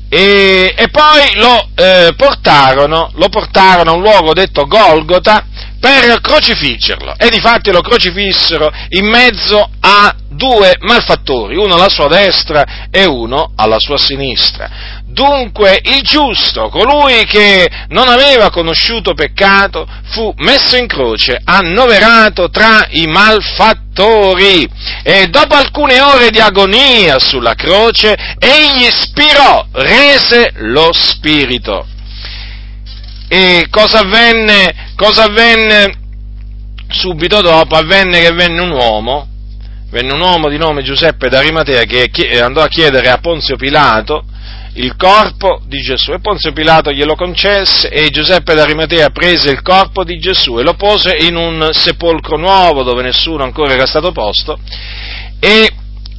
e, 0.08 0.75
e, 0.76 0.88
poi 0.88 1.34
lo, 1.34 1.68
eh, 1.75 2.14
portarono, 2.16 3.10
lo 3.14 3.28
portarono 3.28 3.90
a 3.90 3.94
un 3.94 4.02
luogo 4.02 4.32
detto 4.32 4.66
Golgota 4.66 5.44
per 5.80 6.20
crocifiggerlo 6.20 7.14
e 7.16 7.28
difatti 7.28 7.70
lo 7.70 7.80
crocifissero 7.80 8.70
in 8.90 9.08
mezzo 9.08 9.68
a 9.80 10.14
due 10.28 10.76
malfattori, 10.80 11.56
uno 11.56 11.75
alla 11.75 11.88
sua 11.88 12.08
destra 12.08 12.88
e 12.90 13.04
uno 13.04 13.52
alla 13.56 13.78
sua 13.78 13.98
sinistra. 13.98 14.95
Dunque 15.08 15.80
il 15.84 16.02
giusto, 16.02 16.68
colui 16.68 17.25
che 17.26 17.68
non 17.90 18.08
aveva 18.08 18.50
conosciuto 18.50 19.14
peccato, 19.14 19.86
fu 20.10 20.34
messo 20.38 20.76
in 20.76 20.88
croce, 20.88 21.40
annoverato 21.44 22.50
tra 22.50 22.88
i 22.90 23.06
malfattori 23.06 24.68
e 25.04 25.28
dopo 25.28 25.54
alcune 25.54 26.00
ore 26.00 26.30
di 26.30 26.40
agonia 26.40 27.20
sulla 27.20 27.54
croce, 27.54 28.16
egli 28.38 28.88
spirò, 28.90 29.66
rese 29.75 30.50
lo 30.56 30.90
spirito. 30.92 31.86
E 33.28 33.68
cosa 33.70 34.00
avvenne? 34.00 34.92
Cosa 34.96 35.25
avvenne 35.25 35.98
subito 36.88 37.40
dopo? 37.42 37.76
Avvenne 37.76 38.22
che 38.22 38.32
venne 38.32 38.60
un 38.60 38.72
uomo, 38.72 39.28
venne 39.88 40.12
un 40.12 40.20
uomo 40.20 40.48
di 40.48 40.58
nome 40.58 40.82
Giuseppe 40.82 41.28
d'Arimatea 41.28 41.84
che 41.84 42.42
andò 42.42 42.60
a 42.60 42.68
chiedere 42.68 43.08
a 43.08 43.18
Ponzio 43.18 43.54
Pilato 43.54 44.25
il 44.76 44.97
corpo 44.97 45.61
di 45.66 45.80
Gesù 45.80 46.12
e 46.12 46.21
Ponzio 46.21 46.52
Pilato 46.52 46.92
glielo 46.92 47.14
concesse 47.14 47.88
e 47.88 48.11
Giuseppe 48.11 48.54
d'Arimatea 48.54 49.11
prese 49.11 49.50
il 49.50 49.62
corpo 49.62 50.04
di 50.04 50.18
Gesù 50.18 50.59
e 50.59 50.62
lo 50.62 50.75
pose 50.75 51.16
in 51.21 51.37
un 51.37 51.71
sepolcro 51.73 52.37
nuovo 52.37 52.83
dove 52.83 53.02
nessuno 53.02 53.42
ancora 53.42 53.73
era 53.73 53.87
stato 53.87 54.12
posto 54.12 54.59
e 55.40 55.73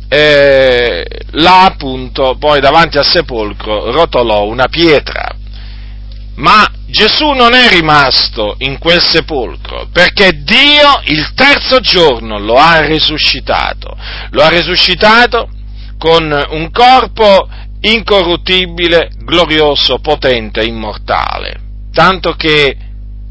eh, 0.09 1.05
là 1.31 1.65
appunto 1.65 2.35
poi 2.39 2.59
davanti 2.59 2.97
al 2.97 3.05
sepolcro 3.05 3.91
rotolò 3.91 4.45
una 4.45 4.67
pietra 4.67 5.35
ma 6.35 6.67
Gesù 6.87 7.31
non 7.31 7.53
è 7.53 7.69
rimasto 7.69 8.55
in 8.59 8.77
quel 8.77 9.01
sepolcro 9.01 9.87
perché 9.91 10.43
Dio 10.43 11.01
il 11.05 11.33
terzo 11.33 11.79
giorno 11.79 12.37
lo 12.37 12.55
ha 12.55 12.85
risuscitato. 12.85 13.97
Lo 14.29 14.43
ha 14.43 14.47
risuscitato 14.47 15.49
con 15.97 16.45
un 16.51 16.71
corpo 16.71 17.49
incorruttibile, 17.81 19.09
glorioso, 19.19 19.99
potente, 19.99 20.63
immortale. 20.63 21.59
Tanto 21.93 22.33
che 22.33 22.75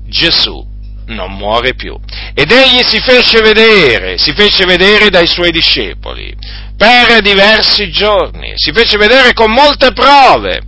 Gesù 0.07 0.65
non 1.07 1.33
muore 1.37 1.75
più. 1.75 1.99
Ed 2.35 2.51
egli 2.51 2.83
si 2.83 3.01
fece 3.01 3.41
vedere, 3.41 4.19
si 4.19 4.33
fece 4.33 4.65
vedere 4.65 5.11
dai 5.11 5.27
suoi 5.27 5.51
discepoli 5.51 6.35
per 6.77 7.23
diversi 7.23 7.91
giorni, 7.91 8.53
si 8.57 8.73
fece 8.73 8.97
vedere 8.99 9.33
con 9.33 9.51
molte 9.51 9.93
prove 9.93 10.63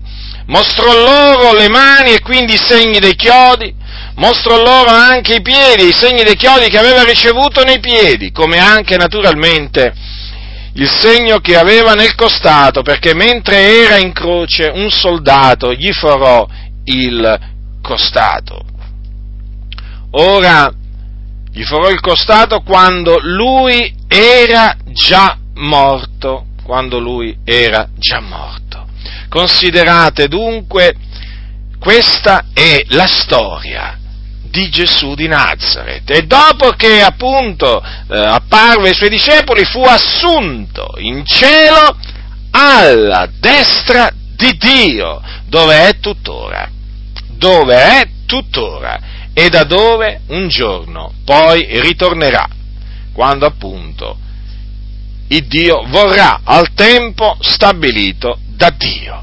mostrò 0.47 0.92
loro 0.92 1.52
le 1.52 1.68
mani 1.68 2.14
e 2.14 2.20
quindi 2.20 2.54
i 2.54 2.61
segni 2.62 2.99
dei 2.99 3.14
chiodi, 3.14 3.75
mostrò 4.14 4.56
loro 4.56 4.88
anche 4.88 5.35
i 5.35 5.42
piedi, 5.42 5.88
i 5.88 5.92
segni 5.92 6.23
dei 6.23 6.37
chiodi 6.37 6.68
che 6.68 6.78
aveva 6.78 7.02
ricevuto 7.02 7.62
nei 7.64 7.80
piedi, 7.80 8.32
come 8.32 8.58
anche 8.58 8.97
naturalmente 8.97 9.92
il 10.78 10.88
segno 10.88 11.40
che 11.40 11.56
aveva 11.56 11.94
nel 11.94 12.14
costato, 12.14 12.82
perché 12.82 13.12
mentre 13.12 13.85
era 13.85 13.97
in 13.99 14.12
croce 14.12 14.70
un 14.73 14.90
soldato 14.90 15.73
gli 15.73 15.92
forò 15.92 16.47
il 16.85 17.38
costato. 17.82 18.64
Ora, 20.12 20.73
gli 21.50 21.62
forò 21.64 21.90
il 21.90 22.00
costato 22.00 22.61
quando 22.61 23.18
lui 23.20 23.92
era 24.06 24.76
già 24.87 25.37
morto, 25.54 26.47
quando 26.62 27.00
lui 27.00 27.37
era 27.44 27.88
già 27.97 28.20
morto. 28.20 28.87
Considerate 29.28 30.28
dunque, 30.28 30.94
questa 31.80 32.47
è 32.54 32.85
la 32.88 33.06
storia 33.06 33.98
di 34.50 34.69
Gesù 34.71 35.14
di 35.14 35.28
Nazareth. 35.28 36.11
E 36.11 36.23
dopo 36.23 36.71
che 36.71 37.02
appunto 37.02 37.83
eh, 37.83 38.17
apparve 38.17 38.88
ai 38.88 38.95
suoi 38.95 39.11
discepoli 39.11 39.64
fu 39.64 39.83
assunto 39.83 40.95
in 40.99 41.25
cielo 41.25 41.97
alla 42.50 43.28
destra 43.38 44.11
di 44.37 44.57
Dio, 44.57 45.21
dove 45.47 45.88
è 45.88 45.99
tuttora, 45.99 46.69
dove 47.28 47.75
è 47.75 48.09
tuttora. 48.26 49.17
E 49.33 49.49
da 49.50 49.62
dove 49.62 50.23
un 50.28 50.49
giorno 50.49 51.12
poi 51.25 51.81
ritornerà, 51.81 52.49
quando 53.12 53.47
appunto 53.47 54.19
il 55.28 55.47
Dio 55.47 55.85
vorrà 55.87 56.40
al 56.43 56.73
tempo 56.75 57.37
stabilito 57.40 58.40
da 58.49 58.71
Dio. 58.71 59.23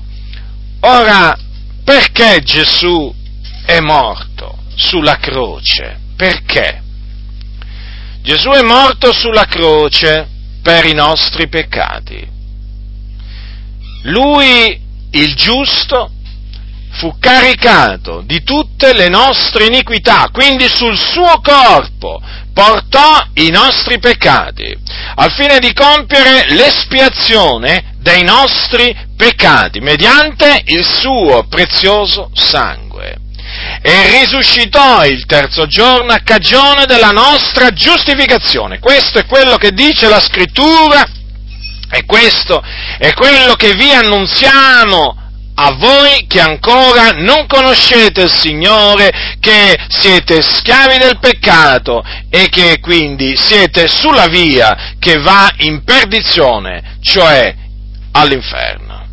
Ora, 0.81 1.37
perché 1.83 2.41
Gesù 2.43 3.13
è 3.65 3.79
morto 3.79 4.59
sulla 4.75 5.17
croce? 5.17 5.99
Perché? 6.15 6.81
Gesù 8.21 8.49
è 8.49 8.61
morto 8.61 9.13
sulla 9.13 9.45
croce 9.45 10.27
per 10.61 10.85
i 10.85 10.93
nostri 10.93 11.47
peccati. 11.47 12.27
Lui, 14.03 14.81
il 15.11 15.35
giusto, 15.35 16.11
fu 16.95 17.17
caricato 17.19 18.21
di 18.25 18.43
tutte 18.43 18.93
le 18.93 19.09
nostre 19.09 19.65
iniquità, 19.65 20.29
quindi 20.31 20.67
sul 20.69 20.97
suo 20.97 21.39
corpo 21.41 22.21
portò 22.53 23.19
i 23.35 23.49
nostri 23.49 23.99
peccati, 23.99 24.73
al 25.15 25.31
fine 25.33 25.59
di 25.59 25.73
compiere 25.73 26.45
l'espiazione 26.53 27.95
dei 27.99 28.23
nostri 28.23 28.95
peccati, 29.15 29.79
mediante 29.81 30.61
il 30.65 30.85
suo 30.85 31.45
prezioso 31.47 32.29
sangue. 32.33 33.24
E 33.87 34.19
risuscitò 34.19 35.05
il 35.05 35.27
terzo 35.27 35.67
giorno 35.67 36.11
a 36.11 36.21
cagione 36.23 36.87
della 36.87 37.11
nostra 37.11 37.69
giustificazione. 37.69 38.79
Questo 38.79 39.19
è 39.19 39.27
quello 39.27 39.57
che 39.57 39.73
dice 39.73 40.09
la 40.09 40.19
scrittura 40.19 41.07
e 41.91 42.03
questo 42.05 42.63
è 42.97 43.13
quello 43.13 43.53
che 43.53 43.73
vi 43.73 43.91
annunziamo 43.91 45.17
a 45.53 45.71
voi 45.73 46.25
che 46.25 46.41
ancora 46.41 47.11
non 47.11 47.45
conoscete 47.45 48.23
il 48.23 48.33
Signore, 48.33 49.35
che 49.39 49.77
siete 49.87 50.41
schiavi 50.41 50.97
del 50.97 51.19
peccato 51.19 52.03
e 52.31 52.49
che 52.49 52.79
quindi 52.79 53.37
siete 53.37 53.87
sulla 53.87 54.25
via 54.25 54.95
che 54.97 55.19
va 55.19 55.47
in 55.57 55.83
perdizione, 55.83 56.97
cioè 57.01 57.53
all'inferno. 58.13 59.07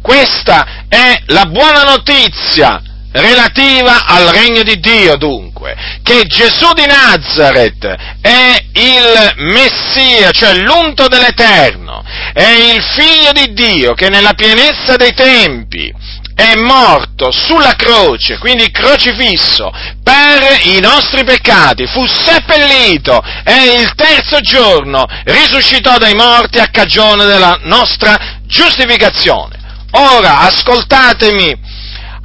Questa 0.00 0.84
è 0.88 1.22
la 1.26 1.46
buona 1.46 1.82
notizia 1.82 2.80
relativa 3.16 4.04
al 4.04 4.26
regno 4.28 4.62
di 4.62 4.78
Dio 4.78 5.16
dunque, 5.16 5.74
che 6.02 6.22
Gesù 6.24 6.72
di 6.72 6.86
Nazareth 6.86 7.84
è 8.20 8.64
il 8.72 9.32
Messia, 9.36 10.30
cioè 10.30 10.54
l'unto 10.54 11.08
dell'Eterno, 11.08 12.04
è 12.32 12.72
il 12.74 12.82
figlio 12.82 13.32
di 13.32 13.52
Dio 13.52 13.94
che 13.94 14.08
nella 14.08 14.34
pienezza 14.34 14.96
dei 14.96 15.12
tempi 15.14 15.92
è 16.34 16.54
morto 16.56 17.30
sulla 17.32 17.72
croce, 17.72 18.36
quindi 18.36 18.70
crocifisso, 18.70 19.72
per 20.02 20.60
i 20.64 20.78
nostri 20.80 21.24
peccati, 21.24 21.86
fu 21.86 22.04
seppellito 22.06 23.22
e 23.42 23.80
il 23.80 23.94
terzo 23.94 24.40
giorno 24.40 25.06
risuscitò 25.24 25.96
dai 25.96 26.14
morti 26.14 26.58
a 26.58 26.68
cagione 26.68 27.24
della 27.24 27.58
nostra 27.62 28.40
giustificazione. 28.42 29.56
Ora, 29.92 30.40
ascoltatemi, 30.40 31.58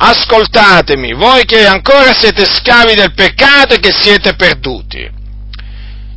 ascoltatemi, 0.02 1.14
voi 1.14 1.46
che 1.46 1.66
ancora 1.66 2.14
siete 2.14 2.46
schiavi 2.46 2.96
del 2.96 3.14
peccato 3.14 3.76
e 3.76 3.80
che 3.80 3.94
siete 3.94 4.34
perduti. 4.34 5.08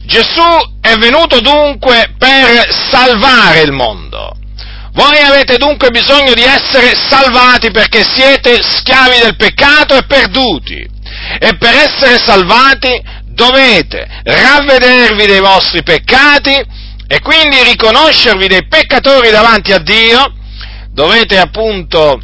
Gesù 0.04 0.78
è 0.80 0.94
venuto 0.96 1.40
dunque 1.40 2.14
per 2.18 2.66
salvare 2.90 3.60
il 3.60 3.72
mondo. 3.72 4.32
Voi 4.92 5.18
avete 5.18 5.56
dunque 5.56 5.90
bisogno 5.90 6.34
di 6.34 6.42
essere 6.42 6.94
salvati 6.94 7.70
perché 7.70 8.04
siete 8.04 8.60
schiavi 8.62 9.18
del 9.22 9.36
peccato 9.36 9.96
e 9.96 10.04
perduti. 10.06 10.92
E 11.38 11.56
per 11.56 11.74
essere 11.74 12.22
salvati 12.24 13.02
dovete 13.24 14.06
ravvedervi 14.22 15.26
dei 15.26 15.40
vostri 15.40 15.82
peccati 15.82 16.52
e 17.06 17.20
quindi 17.20 17.62
riconoscervi 17.62 18.46
dei 18.46 18.66
peccatori 18.66 19.30
davanti 19.30 19.72
a 19.72 19.78
Dio. 19.78 20.32
Dovete 20.90 21.38
appunto 21.38 22.20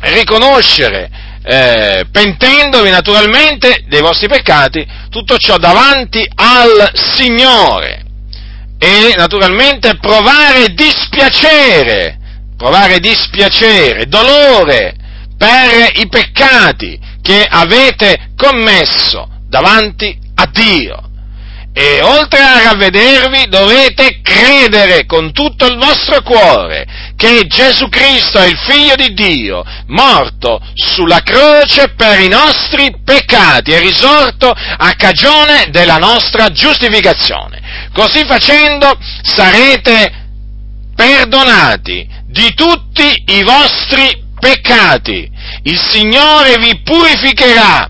riconoscere, 0.00 1.10
eh, 1.42 2.04
pentendovi 2.10 2.90
naturalmente 2.90 3.84
dei 3.88 4.00
vostri 4.00 4.28
peccati, 4.28 4.86
tutto 5.08 5.36
ciò 5.38 5.56
davanti 5.56 6.26
al 6.34 6.90
Signore. 6.94 8.04
E 8.78 9.14
naturalmente 9.16 9.96
provare 9.96 10.72
dispiacere, 10.72 12.18
provare 12.56 12.98
dispiacere, 12.98 14.06
dolore 14.06 14.94
per 15.36 15.92
i 15.94 16.08
peccati 16.08 16.98
che 17.22 17.46
avete 17.48 18.32
commesso 18.36 19.28
davanti 19.48 20.18
a 20.34 20.46
Dio. 20.46 21.08
E 21.72 22.02
oltre 22.02 22.40
a 22.40 22.62
ravvedervi 22.64 23.48
dovete 23.48 24.20
credere 24.22 25.06
con 25.06 25.32
tutto 25.32 25.66
il 25.66 25.76
vostro 25.78 26.20
cuore 26.22 27.09
che 27.20 27.46
Gesù 27.46 27.90
Cristo 27.90 28.38
è 28.38 28.46
il 28.46 28.56
Figlio 28.56 28.94
di 28.96 29.12
Dio, 29.12 29.62
morto 29.88 30.58
sulla 30.72 31.20
croce 31.20 31.92
per 31.94 32.18
i 32.18 32.28
nostri 32.28 32.96
peccati 33.04 33.72
e 33.72 33.78
risorto 33.78 34.48
a 34.48 34.94
cagione 34.96 35.66
della 35.68 35.96
nostra 35.96 36.48
giustificazione. 36.48 37.90
Così 37.92 38.24
facendo 38.24 38.98
sarete 39.20 40.28
perdonati 40.96 42.08
di 42.24 42.54
tutti 42.54 43.22
i 43.26 43.42
vostri 43.42 44.24
peccati. 44.40 45.30
Il 45.64 45.78
Signore 45.78 46.56
vi 46.56 46.80
purificherà 46.80 47.86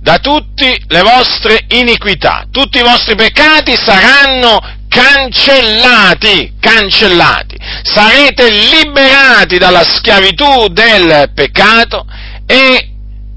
da 0.00 0.18
tutte 0.18 0.78
le 0.86 1.02
vostre 1.02 1.64
iniquità. 1.70 2.46
Tutti 2.52 2.78
i 2.78 2.82
vostri 2.82 3.16
peccati 3.16 3.74
saranno 3.74 4.60
cancellati, 4.88 6.54
cancellati. 6.60 7.47
Sarete 7.82 8.50
liberati 8.50 9.58
dalla 9.58 9.84
schiavitù 9.84 10.68
del 10.68 11.30
peccato 11.34 12.06
e 12.46 12.90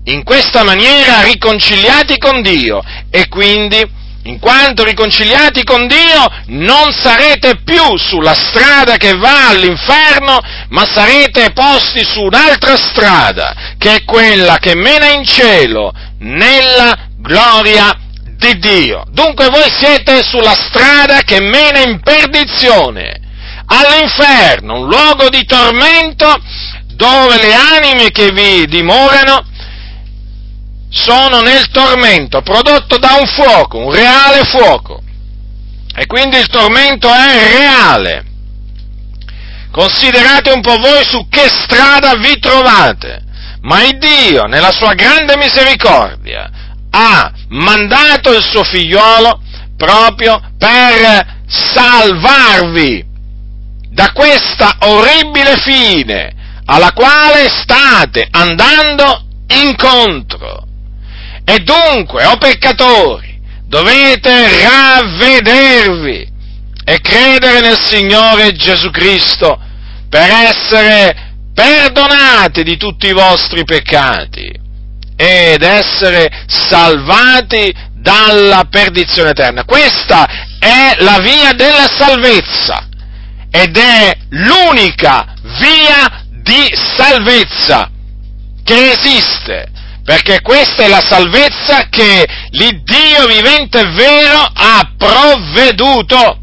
in 0.05 0.23
questa 0.23 0.63
maniera 0.63 1.21
riconciliati 1.21 2.17
con 2.17 2.41
Dio 2.41 2.81
e 3.09 3.27
quindi 3.27 3.99
in 4.23 4.39
quanto 4.39 4.83
riconciliati 4.83 5.63
con 5.63 5.87
Dio, 5.87 6.27
non 6.47 6.91
sarete 6.91 7.61
più 7.63 7.97
sulla 7.97 8.35
strada 8.35 8.97
che 8.97 9.15
va 9.15 9.47
all'inferno, 9.49 10.37
ma 10.69 10.85
sarete 10.85 11.51
posti 11.53 12.03
su 12.03 12.21
un'altra 12.21 12.75
strada, 12.75 13.55
che 13.79 13.95
è 13.95 14.03
quella 14.03 14.57
che 14.59 14.75
mena 14.75 15.11
in 15.11 15.25
cielo, 15.25 15.91
nella 16.19 17.07
gloria 17.17 17.97
di 18.37 18.59
Dio. 18.59 19.05
Dunque 19.09 19.49
voi 19.49 19.69
siete 19.71 20.21
sulla 20.21 20.53
strada 20.53 21.21
che 21.21 21.41
mena 21.41 21.79
in 21.79 21.99
perdizione, 22.01 23.20
all'inferno, 23.71 24.79
un 24.81 24.87
luogo 24.87 25.29
di 25.29 25.45
tormento 25.45 26.37
dove 26.95 27.41
le 27.41 27.53
anime 27.53 28.11
che 28.11 28.31
vi 28.31 28.65
dimorano 28.67 29.45
sono 30.89 31.39
nel 31.39 31.69
tormento 31.69 32.41
prodotto 32.41 32.97
da 32.97 33.13
un 33.13 33.25
fuoco, 33.25 33.77
un 33.77 33.91
reale 33.91 34.43
fuoco. 34.43 35.01
E 35.95 36.05
quindi 36.05 36.37
il 36.37 36.47
tormento 36.47 37.07
è 37.07 37.57
reale. 37.57 38.25
Considerate 39.71 40.51
un 40.51 40.61
po' 40.61 40.75
voi 40.75 41.03
su 41.05 41.27
che 41.29 41.47
strada 41.47 42.15
vi 42.15 42.37
trovate. 42.39 43.23
Ma 43.61 43.83
il 43.83 43.97
Dio, 43.97 44.45
nella 44.45 44.71
sua 44.71 44.93
grande 44.93 45.37
misericordia, 45.37 46.49
ha 46.89 47.31
mandato 47.49 48.33
il 48.33 48.43
suo 48.43 48.63
figliolo 48.63 49.41
proprio 49.77 50.41
per 50.57 51.39
salvarvi 51.47 53.10
da 54.01 54.11
questa 54.13 54.77
orribile 54.79 55.57
fine 55.57 56.33
alla 56.65 56.91
quale 56.91 57.47
state 57.49 58.27
andando 58.31 59.27
incontro. 59.47 60.65
E 61.45 61.59
dunque, 61.59 62.25
o 62.25 62.31
oh 62.31 62.37
peccatori, 62.37 63.39
dovete 63.67 64.63
ravvedervi 64.63 66.27
e 66.83 66.99
credere 66.99 67.59
nel 67.59 67.77
Signore 67.79 68.53
Gesù 68.53 68.89
Cristo 68.89 69.59
per 70.09 70.31
essere 70.31 71.35
perdonati 71.53 72.63
di 72.63 72.77
tutti 72.77 73.05
i 73.05 73.13
vostri 73.13 73.63
peccati 73.65 74.51
ed 75.15 75.61
essere 75.61 76.45
salvati 76.47 77.71
dalla 77.93 78.65
perdizione 78.67 79.29
eterna. 79.29 79.63
Questa 79.63 80.25
è 80.57 80.95
la 80.99 81.19
via 81.19 81.53
della 81.53 81.87
salvezza 81.87 82.89
ed 83.51 83.77
è 83.77 84.15
l'unica 84.29 85.33
via 85.59 86.23
di 86.41 86.73
salvezza 86.95 87.89
che 88.63 88.91
esiste 88.91 89.71
perché 90.03 90.41
questa 90.41 90.83
è 90.83 90.87
la 90.87 91.01
salvezza 91.01 91.87
che 91.89 92.27
l'Iddio 92.49 93.27
vivente 93.27 93.79
e 93.79 93.91
vero 93.91 94.39
ha 94.53 94.91
provveduto. 94.97 96.39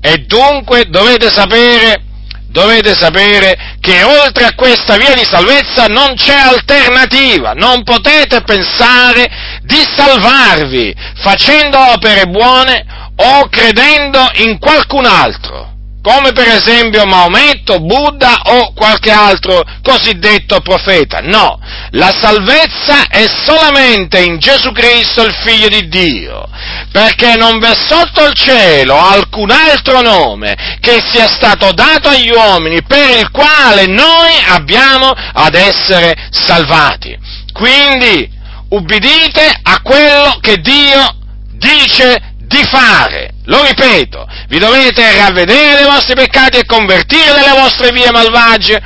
E 0.00 0.18
dunque 0.26 0.84
dovete 0.88 1.30
sapere, 1.30 2.02
dovete 2.48 2.94
sapere 2.94 3.76
che 3.80 4.02
oltre 4.02 4.44
a 4.46 4.54
questa 4.54 4.96
via 4.96 5.14
di 5.14 5.24
salvezza 5.24 5.86
non 5.86 6.14
c'è 6.14 6.34
alternativa, 6.34 7.52
non 7.52 7.84
potete 7.84 8.42
pensare 8.42 9.30
di 9.62 9.82
salvarvi 9.96 10.94
facendo 11.22 11.78
opere 11.92 12.26
buone 12.26 12.84
o 13.16 13.48
credendo 13.48 14.28
in 14.34 14.58
qualcun 14.58 15.06
altro 15.06 15.73
come 16.04 16.32
per 16.32 16.46
esempio 16.48 17.06
Maometto, 17.06 17.80
Buddha 17.80 18.42
o 18.44 18.74
qualche 18.74 19.10
altro 19.10 19.62
cosiddetto 19.82 20.60
profeta. 20.60 21.20
No, 21.22 21.58
la 21.92 22.14
salvezza 22.14 23.06
è 23.08 23.24
solamente 23.42 24.20
in 24.20 24.38
Gesù 24.38 24.70
Cristo, 24.72 25.22
il 25.22 25.32
Figlio 25.32 25.68
di 25.68 25.88
Dio, 25.88 26.46
perché 26.92 27.36
non 27.36 27.58
v'è 27.58 27.72
sotto 27.74 28.26
il 28.26 28.34
cielo 28.34 29.00
alcun 29.00 29.50
altro 29.50 30.02
nome 30.02 30.76
che 30.78 31.02
sia 31.10 31.26
stato 31.26 31.72
dato 31.72 32.10
agli 32.10 32.30
uomini 32.30 32.82
per 32.82 33.20
il 33.20 33.30
quale 33.30 33.86
noi 33.86 34.34
abbiamo 34.48 35.10
ad 35.10 35.54
essere 35.54 36.14
salvati. 36.28 37.16
Quindi, 37.50 38.30
ubbidite 38.68 39.58
a 39.62 39.80
quello 39.80 40.36
che 40.42 40.58
Dio 40.58 41.16
dice 41.52 42.33
di 42.46 42.62
fare. 42.64 43.30
Lo 43.44 43.62
ripeto, 43.64 44.26
vi 44.48 44.58
dovete 44.58 45.16
ravvedere 45.16 45.76
dei 45.76 45.84
vostri 45.84 46.14
peccati 46.14 46.58
e 46.58 46.64
convertire 46.64 47.32
dalle 47.32 47.60
vostre 47.60 47.90
vie 47.90 48.10
malvagie 48.10 48.80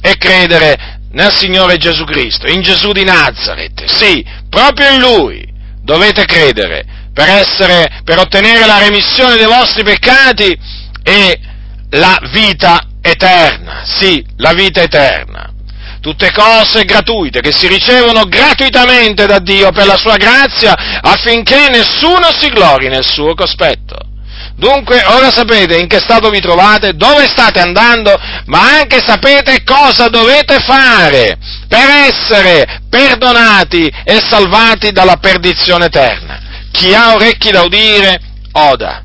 e 0.00 0.16
credere 0.16 1.00
nel 1.12 1.32
Signore 1.32 1.76
Gesù 1.76 2.04
Cristo, 2.04 2.48
in 2.48 2.62
Gesù 2.62 2.92
di 2.92 3.04
Nazareth. 3.04 3.84
Sì, 3.84 4.24
proprio 4.48 4.90
in 4.90 5.00
Lui 5.00 5.52
dovete 5.82 6.24
credere 6.24 6.84
per, 7.12 7.28
essere, 7.28 8.00
per 8.04 8.18
ottenere 8.18 8.66
la 8.66 8.78
remissione 8.78 9.36
dei 9.36 9.46
vostri 9.46 9.82
peccati 9.82 10.58
e 11.02 11.40
la 11.90 12.18
vita 12.32 12.86
eterna. 13.02 13.82
Sì, 13.84 14.24
la 14.36 14.52
vita 14.52 14.82
eterna 14.82 15.51
tutte 16.02 16.32
cose 16.32 16.84
gratuite 16.84 17.40
che 17.40 17.52
si 17.52 17.68
ricevono 17.68 18.24
gratuitamente 18.24 19.24
da 19.24 19.38
Dio 19.38 19.70
per 19.70 19.86
la 19.86 19.96
sua 19.96 20.16
grazia 20.16 20.74
affinché 21.00 21.68
nessuno 21.70 22.28
si 22.36 22.48
glori 22.48 22.88
nel 22.88 23.06
suo 23.06 23.34
cospetto. 23.34 24.10
Dunque, 24.56 25.02
ora 25.06 25.30
sapete 25.30 25.78
in 25.78 25.86
che 25.86 26.00
stato 26.00 26.28
vi 26.28 26.40
trovate, 26.40 26.94
dove 26.94 27.26
state 27.26 27.60
andando, 27.60 28.14
ma 28.46 28.78
anche 28.78 29.00
sapete 29.04 29.62
cosa 29.62 30.08
dovete 30.08 30.58
fare 30.58 31.38
per 31.68 31.88
essere 31.88 32.82
perdonati 32.90 33.90
e 34.04 34.20
salvati 34.28 34.90
dalla 34.90 35.16
perdizione 35.16 35.86
eterna. 35.86 36.40
Chi 36.72 36.92
ha 36.94 37.14
orecchi 37.14 37.50
da 37.50 37.62
udire, 37.62 38.20
oda. 38.52 39.02